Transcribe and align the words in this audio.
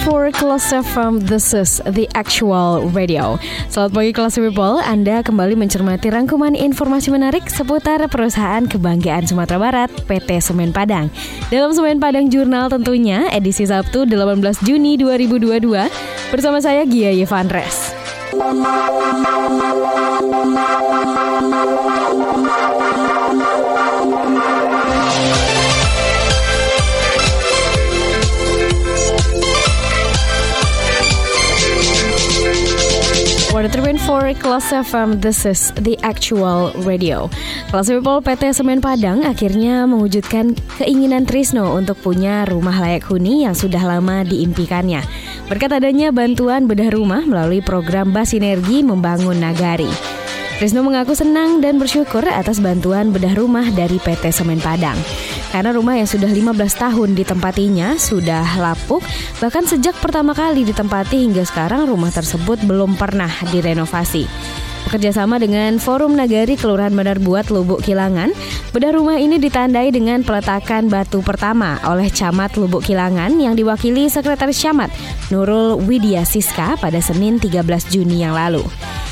For 0.00 0.32
Kelas 0.32 0.72
FM, 0.72 1.28
this 1.28 1.52
is 1.52 1.84
the 1.84 2.08
actual 2.16 2.88
radio. 2.96 3.36
Selamat 3.68 3.92
pagi 3.92 4.12
kelas 4.16 4.40
people, 4.40 4.80
Anda 4.80 5.20
kembali 5.20 5.52
mencermati 5.52 6.08
rangkuman 6.08 6.56
informasi 6.56 7.12
menarik 7.12 7.44
seputar 7.52 8.00
perusahaan 8.08 8.64
kebanggaan 8.64 9.28
Sumatera 9.28 9.60
Barat, 9.60 9.92
PT 10.08 10.40
Semen 10.40 10.72
Padang. 10.72 11.12
Dalam 11.52 11.76
Semen 11.76 12.00
Padang 12.00 12.32
Jurnal 12.32 12.72
tentunya, 12.72 13.28
edisi 13.28 13.68
Sabtu 13.68 14.08
18 14.08 14.64
Juni 14.64 14.96
2022, 14.96 16.32
bersama 16.32 16.56
saya 16.64 16.88
Gia 16.88 17.12
Yevandres. 17.12 17.92
For 34.10 34.26
Kelas 34.34 34.74
FM, 34.74 35.22
this 35.22 35.46
is 35.46 35.70
the 35.78 35.94
actual 36.02 36.74
radio. 36.82 37.30
Kelas 37.70 37.94
People 37.94 38.18
PT 38.18 38.50
Semen 38.58 38.82
Padang 38.82 39.22
akhirnya 39.22 39.86
mewujudkan 39.86 40.58
keinginan 40.82 41.30
Trisno 41.30 41.78
untuk 41.78 41.94
punya 42.02 42.42
rumah 42.42 42.74
layak 42.74 43.06
huni 43.06 43.46
yang 43.46 43.54
sudah 43.54 43.78
lama 43.78 44.26
diimpikannya. 44.26 45.06
Berkat 45.46 45.78
adanya 45.78 46.10
bantuan 46.10 46.66
bedah 46.66 46.90
rumah 46.90 47.22
melalui 47.22 47.62
program 47.62 48.10
Basinergi 48.10 48.82
Membangun 48.82 49.38
Nagari. 49.38 49.86
Trisno 50.58 50.82
mengaku 50.82 51.14
senang 51.14 51.62
dan 51.62 51.78
bersyukur 51.78 52.26
atas 52.26 52.58
bantuan 52.58 53.14
bedah 53.14 53.38
rumah 53.38 53.70
dari 53.70 54.02
PT 54.02 54.34
Semen 54.34 54.58
Padang. 54.58 54.98
Karena 55.50 55.74
rumah 55.74 55.98
yang 55.98 56.06
sudah 56.06 56.30
15 56.30 56.54
tahun 56.78 57.18
ditempatinya 57.18 57.98
sudah 57.98 58.62
lapuk, 58.62 59.02
bahkan 59.42 59.66
sejak 59.66 59.98
pertama 59.98 60.30
kali 60.30 60.62
ditempati 60.62 61.26
hingga 61.26 61.42
sekarang 61.42 61.90
rumah 61.90 62.14
tersebut 62.14 62.62
belum 62.62 62.94
pernah 62.94 63.30
direnovasi. 63.50 64.30
Bekerjasama 64.88 65.36
dengan 65.36 65.76
Forum 65.76 66.16
Nagari 66.16 66.56
Kelurahan 66.56 66.94
Bandar 66.94 67.20
Buat 67.20 67.52
Lubuk 67.52 67.84
Kilangan, 67.84 68.32
bedah 68.72 68.96
rumah 68.96 69.20
ini 69.20 69.36
ditandai 69.36 69.92
dengan 69.92 70.24
peletakan 70.24 70.88
batu 70.88 71.20
pertama 71.20 71.76
oleh 71.84 72.08
Camat 72.08 72.56
Lubuk 72.56 72.86
Kilangan 72.86 73.36
yang 73.36 73.52
diwakili 73.52 74.08
Sekretaris 74.08 74.58
Camat 74.58 74.88
Nurul 75.28 75.78
Widya 75.84 76.24
Siska 76.24 76.80
pada 76.80 76.98
Senin 77.04 77.36
13 77.36 77.60
Juni 77.92 78.24
yang 78.24 78.32
lalu. 78.32 78.64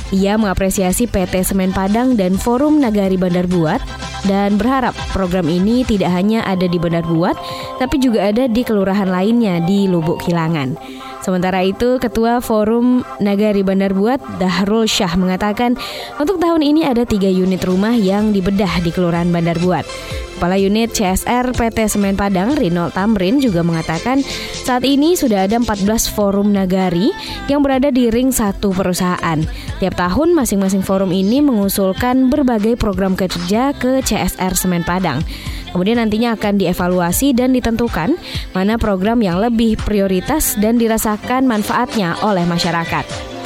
Ia 0.08 0.40
mengapresiasi 0.40 1.04
PT 1.04 1.44
Semen 1.44 1.76
Padang 1.76 2.16
dan 2.16 2.40
Forum 2.40 2.80
Nagari 2.80 3.20
Bandar 3.20 3.44
Buat 3.44 3.84
dan 4.28 4.60
berharap 4.60 4.92
program 5.16 5.48
ini 5.48 5.82
tidak 5.88 6.12
hanya 6.12 6.44
ada 6.44 6.68
di 6.68 6.76
Bandar 6.76 7.02
Buat, 7.08 7.34
tapi 7.80 7.96
juga 7.96 8.28
ada 8.28 8.44
di 8.44 8.60
kelurahan 8.60 9.08
lainnya 9.08 9.64
di 9.64 9.88
Lubuk 9.88 10.20
Kilangan. 10.22 10.76
Sementara 11.24 11.64
itu, 11.66 11.98
Ketua 11.98 12.38
Forum 12.38 13.02
Nagari 13.18 13.64
Bandar 13.66 13.96
Buat, 13.96 14.20
Dahrul 14.38 14.86
Syah 14.86 15.16
mengatakan, 15.18 15.74
untuk 16.20 16.38
tahun 16.38 16.62
ini 16.62 16.86
ada 16.86 17.02
tiga 17.08 17.26
unit 17.26 17.64
rumah 17.64 17.96
yang 17.96 18.30
dibedah 18.30 18.84
di 18.84 18.94
Kelurahan 18.94 19.32
Bandar 19.32 19.58
Buat. 19.58 19.88
Kepala 20.38 20.54
Unit 20.54 20.94
CSR 20.94 21.50
PT 21.50 21.90
Semen 21.90 22.14
Padang, 22.14 22.54
Rinald 22.54 22.94
Tamrin 22.94 23.42
juga 23.42 23.66
mengatakan 23.66 24.22
saat 24.62 24.86
ini 24.86 25.18
sudah 25.18 25.50
ada 25.50 25.58
14 25.58 25.82
forum 26.14 26.54
nagari 26.54 27.10
yang 27.50 27.58
berada 27.58 27.90
di 27.90 28.06
ring 28.06 28.30
satu 28.30 28.70
perusahaan. 28.70 29.42
Tiap 29.82 29.94
tahun 29.98 30.38
masing-masing 30.38 30.86
forum 30.86 31.10
ini 31.10 31.42
mengusulkan 31.42 32.30
berbagai 32.30 32.78
program 32.78 33.18
kerja 33.18 33.74
ke 33.74 33.98
CSR 33.98 34.54
Semen 34.54 34.86
Padang. 34.86 35.26
Kemudian 35.74 35.98
nantinya 35.98 36.38
akan 36.38 36.54
dievaluasi 36.54 37.34
dan 37.34 37.50
ditentukan 37.50 38.14
mana 38.54 38.78
program 38.78 39.18
yang 39.18 39.42
lebih 39.42 39.74
prioritas 39.82 40.54
dan 40.54 40.78
dirasakan 40.78 41.50
manfaatnya 41.50 42.14
oleh 42.22 42.46
masyarakat. 42.46 43.37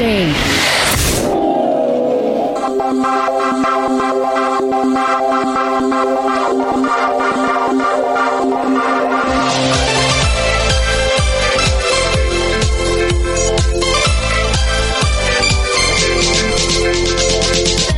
News 0.00 0.50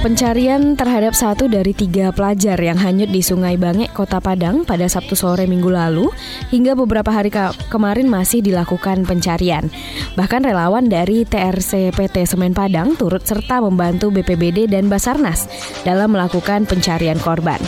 Pencarian 0.03 0.75
terhadap 0.75 1.15
satu 1.15 1.47
dari 1.47 1.71
tiga 1.71 2.11
pelajar 2.11 2.59
yang 2.59 2.75
hanyut 2.75 3.07
di 3.15 3.23
Sungai 3.23 3.55
Bangek, 3.55 3.95
Kota 3.95 4.19
Padang 4.19 4.67
pada 4.67 4.83
Sabtu 4.91 5.15
sore 5.15 5.47
minggu 5.47 5.71
lalu 5.71 6.11
hingga 6.51 6.75
beberapa 6.75 7.15
hari 7.15 7.31
ke 7.31 7.55
kemarin 7.71 8.11
masih 8.11 8.43
dilakukan 8.43 9.07
pencarian. 9.07 9.71
Bahkan 10.19 10.43
relawan 10.43 10.91
dari 10.91 11.23
TRC 11.23 11.95
PT 11.95 12.27
Semen 12.27 12.51
Padang 12.51 12.99
turut 12.99 13.23
serta 13.23 13.63
membantu 13.63 14.11
BPBD 14.11 14.67
dan 14.67 14.91
Basarnas 14.91 15.47
dalam 15.87 16.19
melakukan 16.19 16.67
pencarian 16.67 17.23
korban. 17.23 17.63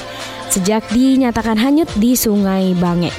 Sejak 0.50 0.91
dinyatakan 0.91 1.55
hanyut 1.55 1.87
di 2.03 2.19
Sungai 2.19 2.75
Bangek. 2.75 3.15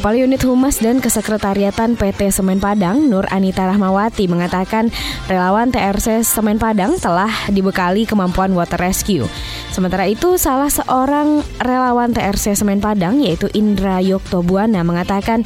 Kepala 0.00 0.16
Unit 0.16 0.40
Humas 0.48 0.80
dan 0.80 0.96
Kesekretariatan 0.96 1.92
PT 1.92 2.32
Semen 2.32 2.56
Padang, 2.56 3.12
Nur 3.12 3.28
Anita 3.28 3.68
Rahmawati 3.68 4.32
mengatakan 4.32 4.88
relawan 5.28 5.68
TRC 5.68 6.24
Semen 6.24 6.56
Padang 6.56 6.96
telah 6.96 7.28
dibekali 7.52 8.08
kemampuan 8.08 8.56
water 8.56 8.80
rescue. 8.80 9.28
Sementara 9.68 10.08
itu, 10.08 10.40
salah 10.40 10.72
seorang 10.72 11.44
relawan 11.60 12.16
TRC 12.16 12.56
Semen 12.56 12.80
Padang 12.80 13.20
yaitu 13.20 13.52
Indra 13.52 14.00
Yoktobuana 14.00 14.80
mengatakan 14.88 15.44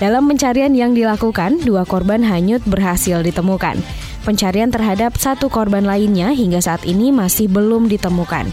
dalam 0.00 0.24
pencarian 0.32 0.72
yang 0.72 0.96
dilakukan, 0.96 1.60
dua 1.60 1.84
korban 1.84 2.24
hanyut 2.24 2.64
berhasil 2.64 3.20
ditemukan. 3.20 3.76
Pencarian 4.24 4.72
terhadap 4.72 5.20
satu 5.20 5.52
korban 5.52 5.84
lainnya 5.84 6.32
hingga 6.32 6.64
saat 6.64 6.88
ini 6.88 7.12
masih 7.12 7.52
belum 7.52 7.92
ditemukan. 7.92 8.48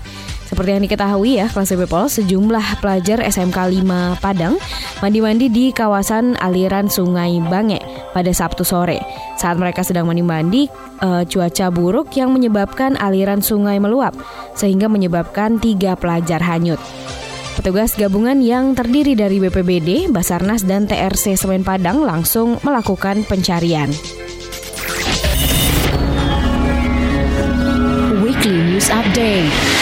Seperti 0.47 0.69
yang 0.71 0.83
diketahui 0.87 1.31
ya, 1.43 1.51
kelas 1.51 1.75
people, 1.75 2.07
sejumlah 2.07 2.79
pelajar 2.79 3.19
SMK 3.19 3.83
5 3.83 4.23
Padang 4.23 4.55
mandi-mandi 5.03 5.51
di 5.51 5.75
kawasan 5.75 6.39
aliran 6.39 6.87
Sungai 6.87 7.35
Bange 7.43 7.83
pada 8.15 8.31
Sabtu 8.31 8.63
sore. 8.63 9.03
Saat 9.35 9.59
mereka 9.59 9.83
sedang 9.83 10.07
mandi-mandi, 10.07 10.71
uh, 11.03 11.27
cuaca 11.27 11.67
buruk 11.67 12.15
yang 12.15 12.31
menyebabkan 12.31 12.95
aliran 12.95 13.43
sungai 13.43 13.75
meluap, 13.77 14.15
sehingga 14.55 14.87
menyebabkan 14.87 15.59
tiga 15.59 15.99
pelajar 15.99 16.39
hanyut. 16.39 16.79
Petugas 17.59 17.97
gabungan 17.99 18.39
yang 18.39 18.71
terdiri 18.71 19.19
dari 19.19 19.43
BPBD, 19.43 20.07
Basarnas, 20.13 20.63
dan 20.63 20.87
TRC 20.87 21.35
Semen 21.35 21.67
Padang 21.67 22.07
langsung 22.07 22.55
melakukan 22.63 23.27
pencarian. 23.27 23.91
Weekly 28.23 28.61
News 28.71 28.87
Update 28.93 29.76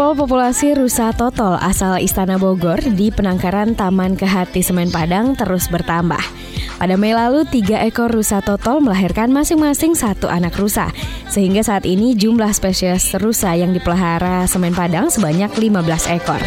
People 0.00 0.16
populasi 0.16 0.72
rusa 0.72 1.12
total 1.12 1.60
asal 1.60 2.00
Istana 2.00 2.40
Bogor 2.40 2.80
di 2.80 3.12
penangkaran 3.12 3.76
Taman 3.76 4.16
Kehati 4.16 4.64
Semen 4.64 4.88
Padang 4.88 5.36
terus 5.36 5.68
bertambah. 5.68 6.49
Pada 6.80 6.96
Mei 6.96 7.12
lalu, 7.12 7.44
tiga 7.44 7.84
ekor 7.84 8.08
rusa 8.08 8.40
total 8.40 8.80
melahirkan 8.80 9.28
masing-masing 9.28 9.92
satu 9.92 10.32
anak 10.32 10.56
rusa. 10.56 10.88
Sehingga 11.28 11.60
saat 11.60 11.84
ini 11.84 12.16
jumlah 12.16 12.48
spesies 12.56 13.12
rusa 13.20 13.52
yang 13.52 13.76
dipelihara 13.76 14.48
Semen 14.48 14.72
Padang 14.72 15.12
sebanyak 15.12 15.52
15 15.52 16.16
ekor. 16.16 16.40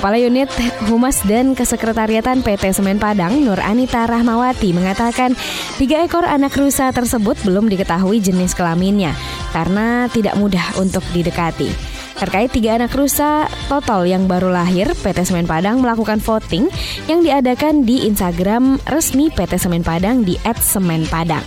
Kepala 0.00 0.16
Unit 0.16 0.48
Humas 0.88 1.20
dan 1.28 1.52
Kesekretariatan 1.52 2.40
PT 2.40 2.72
Semen 2.72 2.96
Padang, 2.96 3.44
Nur 3.44 3.60
Anita 3.60 4.08
Rahmawati, 4.08 4.72
mengatakan 4.72 5.36
tiga 5.76 6.00
ekor 6.00 6.24
anak 6.24 6.56
rusa 6.56 6.88
tersebut 6.88 7.36
belum 7.44 7.68
diketahui 7.68 8.24
jenis 8.24 8.56
kelaminnya 8.56 9.12
karena 9.52 10.08
tidak 10.08 10.32
mudah 10.40 10.80
untuk 10.80 11.04
didekati. 11.12 11.91
Terkait 12.18 12.52
tiga 12.52 12.76
anak 12.76 12.92
rusa 12.94 13.48
total 13.66 14.06
yang 14.06 14.28
baru 14.30 14.52
lahir, 14.52 14.90
PT 14.92 15.26
Semen 15.26 15.48
Padang 15.48 15.80
melakukan 15.80 16.20
voting 16.20 16.68
yang 17.08 17.24
diadakan 17.24 17.82
di 17.82 18.06
Instagram 18.06 18.78
resmi 18.88 19.32
PT 19.32 19.58
Semen 19.58 19.82
Padang 19.82 20.22
di 20.22 20.38
@semenpadang. 20.44 21.42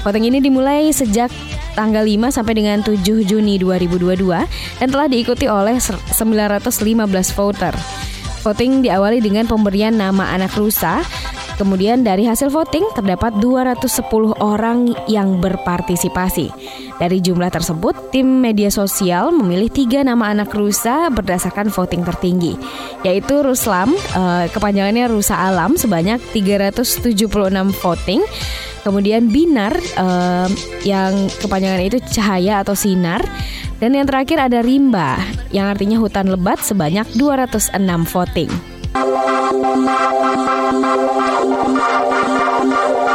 Voting 0.00 0.32
ini 0.32 0.40
dimulai 0.40 0.88
sejak 0.96 1.28
tanggal 1.76 2.04
5 2.04 2.32
sampai 2.32 2.56
dengan 2.56 2.80
7 2.80 3.20
Juni 3.24 3.60
2022 3.60 4.48
dan 4.80 4.88
telah 4.88 5.06
diikuti 5.08 5.44
oleh 5.44 5.76
915 5.76 7.32
voter. 7.36 7.74
Voting 8.40 8.80
diawali 8.80 9.20
dengan 9.20 9.44
pemberian 9.44 9.92
nama 9.92 10.32
anak 10.32 10.56
rusa. 10.56 11.04
Kemudian 11.60 12.00
dari 12.00 12.24
hasil 12.24 12.48
voting 12.48 12.96
terdapat 12.96 13.36
210 13.36 14.08
orang 14.40 14.96
yang 15.04 15.44
berpartisipasi. 15.44 16.48
Dari 16.96 17.20
jumlah 17.20 17.52
tersebut, 17.52 18.08
tim 18.08 18.40
media 18.40 18.72
sosial 18.72 19.28
memilih 19.28 19.68
tiga 19.68 20.00
nama 20.00 20.32
anak 20.32 20.56
rusa 20.56 21.12
berdasarkan 21.12 21.68
voting 21.68 22.00
tertinggi, 22.00 22.56
yaitu 23.04 23.44
Ruslam, 23.44 23.92
eh, 23.92 24.48
kepanjangannya 24.48 25.12
Rusa 25.12 25.36
Alam 25.36 25.76
sebanyak 25.76 26.16
376 26.32 27.76
voting, 27.76 28.24
kemudian 28.80 29.28
Binar 29.28 29.76
eh, 29.76 30.48
yang 30.88 31.28
kepanjangan 31.44 31.84
itu 31.84 32.00
cahaya 32.08 32.64
atau 32.64 32.72
sinar, 32.72 33.20
dan 33.84 33.92
yang 33.92 34.08
terakhir 34.08 34.40
ada 34.40 34.64
Rimba 34.64 35.20
yang 35.52 35.68
artinya 35.68 36.00
hutan 36.00 36.32
lebat 36.32 36.64
sebanyak 36.64 37.04
206 37.20 37.76
voting. 38.08 38.79
Thank 39.62 39.90
you. 43.04 43.09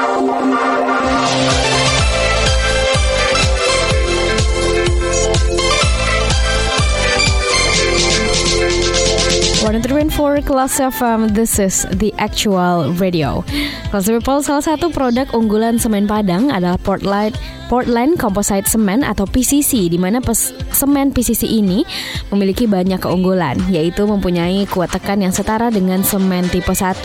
103.4 9.75 10.47
Kelas 10.47 10.79
FM, 10.79 11.35
this 11.35 11.59
is 11.59 11.83
the 11.99 12.15
actual 12.15 12.95
radio. 12.95 13.43
Kelas 13.91 14.07
People, 14.07 14.39
salah 14.39 14.63
satu 14.63 14.87
produk 14.87 15.27
unggulan 15.35 15.75
semen 15.75 16.07
Padang 16.07 16.47
adalah 16.47 16.79
Portland, 16.79 17.35
Portland 17.67 18.15
Composite 18.15 18.71
Cement 18.71 19.03
atau 19.03 19.27
PCC, 19.27 19.91
di 19.91 19.99
mana 19.99 20.23
semen 20.71 21.11
PCC 21.11 21.59
ini 21.59 21.83
memiliki 22.31 22.71
banyak 22.71 23.03
keunggulan, 23.03 23.59
yaitu 23.67 24.07
mempunyai 24.07 24.63
kuat 24.71 24.95
tekan 24.95 25.19
yang 25.19 25.35
setara 25.35 25.67
dengan 25.67 26.07
semen 26.07 26.47
tipe 26.47 26.71
1. 26.71 27.03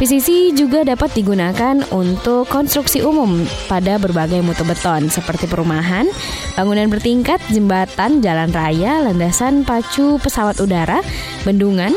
PCC 0.00 0.56
juga 0.56 0.88
dapat 0.88 1.12
digunakan 1.12 1.84
untuk 1.92 2.48
konstruksi 2.48 3.04
umum 3.04 3.44
pada 3.68 4.00
berbagai 4.00 4.40
mutu 4.40 4.64
beton, 4.64 5.12
seperti 5.12 5.44
perumahan, 5.44 6.08
bangunan 6.56 6.88
bertingkat, 6.88 7.44
jembatan, 7.52 8.24
jalan 8.24 8.48
raya, 8.56 9.04
landasan 9.04 9.68
pacu 9.68 10.16
pesawat 10.16 10.56
udara, 10.64 11.04
bendungan, 11.44 11.89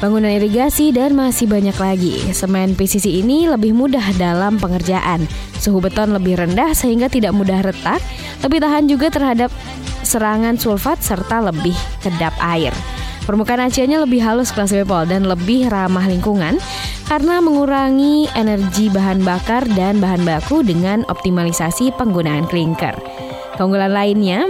bangunan 0.00 0.32
irigasi, 0.32 0.90
dan 0.90 1.12
masih 1.12 1.46
banyak 1.46 1.76
lagi. 1.76 2.18
Semen 2.32 2.72
PCC 2.72 3.20
ini 3.20 3.46
lebih 3.46 3.76
mudah 3.76 4.04
dalam 4.16 4.56
pengerjaan. 4.56 5.28
Suhu 5.60 5.78
beton 5.78 6.16
lebih 6.16 6.40
rendah 6.40 6.72
sehingga 6.72 7.12
tidak 7.12 7.36
mudah 7.36 7.60
retak, 7.60 8.00
lebih 8.40 8.64
tahan 8.64 8.88
juga 8.88 9.12
terhadap 9.12 9.52
serangan 10.02 10.56
sulfat 10.56 10.98
serta 11.04 11.44
lebih 11.52 11.76
kedap 12.00 12.32
air. 12.40 12.72
Permukaan 13.28 13.68
aciannya 13.68 14.02
lebih 14.08 14.24
halus 14.24 14.50
kelas 14.50 14.74
Bepol 14.74 15.06
dan 15.06 15.28
lebih 15.28 15.70
ramah 15.70 16.08
lingkungan 16.08 16.58
karena 17.06 17.38
mengurangi 17.38 18.26
energi 18.34 18.90
bahan 18.90 19.22
bakar 19.22 19.68
dan 19.78 20.02
bahan 20.02 20.24
baku 20.26 20.66
dengan 20.66 21.06
optimalisasi 21.06 21.94
penggunaan 21.94 22.48
klinker. 22.48 22.96
Keunggulan 23.60 23.92
lainnya, 23.92 24.48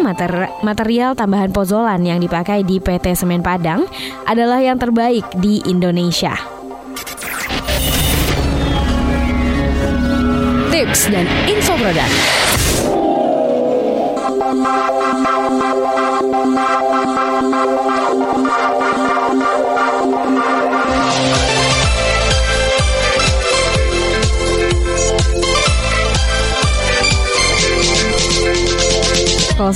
material 0.63 1.19
tambahan 1.19 1.51
pozolan 1.51 1.99
yang 2.07 2.23
dipakai 2.23 2.63
di 2.63 2.79
PT 2.79 3.19
Semen 3.19 3.43
Padang 3.43 3.83
adalah 4.23 4.63
yang 4.63 4.79
terbaik 4.79 5.27
di 5.35 5.59
Indonesia. 5.67 6.39
Tips 10.71 11.11
dan 11.11 11.27
info 11.51 11.75
produk. 11.75 12.11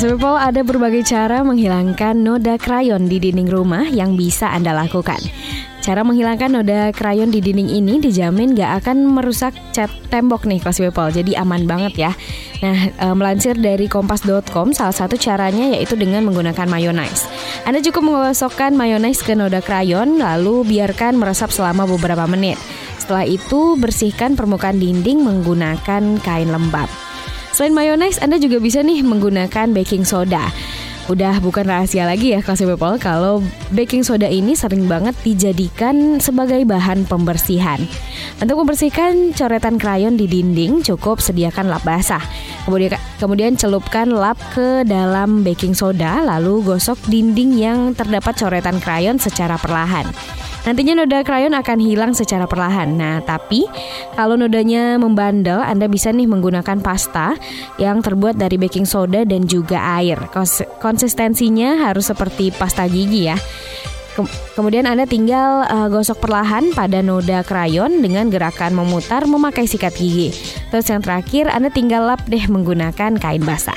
People, 0.02 0.34
ada 0.34 0.66
berbagai 0.66 1.06
cara 1.06 1.46
menghilangkan 1.46 2.18
noda 2.18 2.58
krayon 2.58 3.06
di 3.06 3.22
dinding 3.22 3.46
rumah 3.46 3.86
yang 3.86 4.18
bisa 4.18 4.50
Anda 4.50 4.74
lakukan. 4.74 5.22
Cara 5.78 6.02
menghilangkan 6.02 6.50
noda 6.50 6.90
krayon 6.90 7.30
di 7.30 7.38
dinding 7.38 7.70
ini 7.70 8.02
dijamin 8.02 8.58
gak 8.58 8.82
akan 8.82 9.06
merusak 9.06 9.54
cat 9.70 9.92
tembok 10.10 10.50
nih 10.50 10.58
Classy 10.58 10.82
People, 10.82 11.14
jadi 11.14 11.38
aman 11.38 11.70
banget 11.70 12.10
ya. 12.10 12.12
Nah, 12.66 12.90
e, 12.90 13.06
melansir 13.14 13.54
dari 13.54 13.86
kompas.com, 13.86 14.74
salah 14.74 14.96
satu 14.96 15.14
caranya 15.14 15.70
yaitu 15.78 15.94
dengan 15.94 16.26
menggunakan 16.26 16.66
mayonnaise. 16.66 17.30
Anda 17.62 17.78
cukup 17.78 18.02
menggosokkan 18.02 18.74
mayonnaise 18.74 19.22
ke 19.22 19.38
noda 19.38 19.62
krayon, 19.62 20.18
lalu 20.18 20.66
biarkan 20.66 21.14
meresap 21.14 21.54
selama 21.54 21.86
beberapa 21.86 22.26
menit. 22.26 22.58
Setelah 22.98 23.30
itu, 23.30 23.78
bersihkan 23.78 24.34
permukaan 24.34 24.82
dinding 24.82 25.22
menggunakan 25.22 26.18
kain 26.18 26.50
lembab. 26.50 27.13
Selain 27.54 27.70
mayonnaise, 27.70 28.18
Anda 28.18 28.42
juga 28.42 28.58
bisa 28.58 28.82
nih 28.82 29.06
menggunakan 29.06 29.70
baking 29.70 30.02
soda. 30.02 30.50
Udah 31.06 31.38
bukan 31.38 31.68
rahasia 31.68 32.02
lagi 32.02 32.32
ya 32.34 32.40
kelas 32.40 32.64
people 32.64 32.96
kalau 32.98 33.44
baking 33.70 34.02
soda 34.02 34.24
ini 34.24 34.56
sering 34.56 34.90
banget 34.90 35.12
dijadikan 35.22 36.18
sebagai 36.18 36.66
bahan 36.66 37.06
pembersihan. 37.06 37.78
Untuk 38.42 38.58
membersihkan 38.58 39.36
coretan 39.36 39.78
krayon 39.78 40.18
di 40.18 40.26
dinding 40.26 40.82
cukup 40.82 41.22
sediakan 41.22 41.70
lap 41.70 41.86
basah. 41.86 42.24
Kemudian 42.66 42.98
kemudian 43.22 43.54
celupkan 43.54 44.10
lap 44.10 44.40
ke 44.56 44.82
dalam 44.82 45.46
baking 45.46 45.78
soda 45.78 46.24
lalu 46.26 46.64
gosok 46.64 46.98
dinding 47.06 47.54
yang 47.54 47.94
terdapat 47.94 48.34
coretan 48.34 48.82
krayon 48.82 49.20
secara 49.20 49.60
perlahan. 49.60 50.10
Nantinya 50.64 51.04
noda 51.04 51.20
krayon 51.20 51.52
akan 51.52 51.78
hilang 51.78 52.12
secara 52.16 52.48
perlahan. 52.48 52.96
Nah, 52.96 53.20
tapi 53.20 53.68
kalau 54.16 54.34
nodanya 54.40 54.96
membandel, 54.96 55.60
Anda 55.60 55.92
bisa 55.92 56.08
nih 56.08 56.24
menggunakan 56.24 56.80
pasta 56.80 57.36
yang 57.76 58.00
terbuat 58.00 58.40
dari 58.40 58.56
baking 58.56 58.88
soda 58.88 59.28
dan 59.28 59.44
juga 59.44 60.00
air. 60.00 60.16
Konsistensinya 60.80 61.84
harus 61.84 62.08
seperti 62.08 62.48
pasta 62.48 62.88
gigi 62.88 63.28
ya. 63.28 63.36
Kemudian 64.54 64.86
Anda 64.86 65.10
tinggal 65.10 65.66
uh, 65.66 65.90
gosok 65.90 66.22
perlahan 66.22 66.70
pada 66.70 67.02
noda 67.02 67.42
krayon 67.42 67.98
dengan 67.98 68.30
gerakan 68.30 68.78
memutar 68.78 69.26
memakai 69.26 69.66
sikat 69.66 69.92
gigi. 69.98 70.30
Terus 70.70 70.86
yang 70.86 71.02
terakhir 71.02 71.50
Anda 71.50 71.68
tinggal 71.68 72.06
lap 72.06 72.22
deh 72.30 72.46
menggunakan 72.46 73.18
kain 73.18 73.42
basah. 73.42 73.76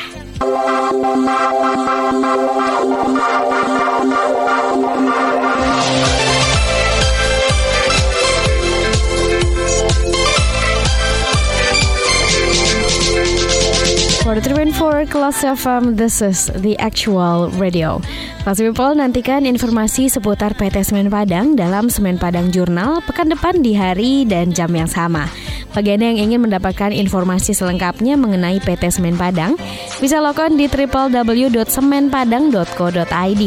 43.4 14.38 15.10
Kelas 15.10 15.42
FM, 15.42 15.98
this 15.98 16.22
is 16.22 16.54
the 16.62 16.78
actual 16.78 17.50
radio. 17.58 17.98
Kelas 18.46 18.62
People 18.62 18.94
nantikan 18.94 19.50
informasi 19.50 20.14
seputar 20.14 20.54
PT 20.54 20.86
Semen 20.86 21.10
Padang 21.10 21.58
dalam 21.58 21.90
Semen 21.90 22.22
Padang 22.22 22.54
Jurnal 22.54 23.02
pekan 23.02 23.34
depan 23.34 23.66
di 23.66 23.74
hari 23.74 24.30
dan 24.30 24.54
jam 24.54 24.70
yang 24.78 24.86
sama. 24.86 25.26
Bagi 25.74 25.98
Anda 25.98 26.14
yang 26.14 26.30
ingin 26.30 26.46
mendapatkan 26.46 26.94
informasi 26.94 27.58
selengkapnya 27.58 28.14
mengenai 28.14 28.62
PT 28.62 29.02
Semen 29.02 29.18
Padang, 29.18 29.58
bisa 29.98 30.22
login 30.22 30.54
di 30.54 30.70
www.semenpadang.co.id. 30.70 33.44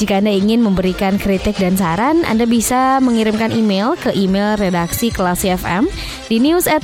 Jika 0.00 0.24
Anda 0.24 0.32
ingin 0.32 0.64
memberikan 0.64 1.20
kritik 1.20 1.60
dan 1.60 1.76
saran, 1.76 2.24
Anda 2.24 2.48
bisa 2.48 2.96
mengirimkan 3.04 3.52
email 3.52 3.92
ke 3.92 4.08
email 4.16 4.56
redaksi 4.56 5.12
Kelas 5.12 5.44
FM 5.44 5.84
di 6.32 6.40
news 6.40 6.64
at 6.64 6.80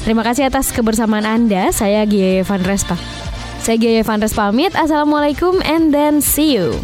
Terima 0.00 0.24
kasih 0.24 0.48
atas 0.48 0.72
kebersamaan 0.72 1.28
Anda. 1.28 1.68
Saya 1.70 2.08
Gia 2.08 2.40
Van 2.44 2.62
Respa. 2.64 2.96
Saya 3.60 3.76
Gia 3.76 4.00
Van 4.00 4.20
Respa 4.20 4.48
pamit. 4.48 4.72
Assalamualaikum 4.72 5.60
and 5.62 5.92
then 5.92 6.24
see 6.24 6.56
you. 6.56 6.80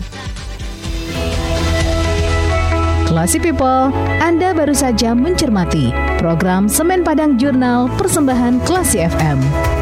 Classy 3.09 3.41
People, 3.41 3.95
Anda 4.21 4.53
baru 4.53 4.77
saja 4.77 5.17
mencermati 5.17 5.89
program 6.21 6.69
Semen 6.69 7.01
Padang 7.01 7.41
Jurnal 7.41 7.89
Persembahan 7.97 8.61
Classy 8.69 9.01
FM. 9.01 9.76